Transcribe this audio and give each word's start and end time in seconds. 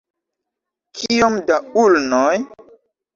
Kiom 1.01 1.37
da 1.49 1.57
ulnoj? 1.83 2.33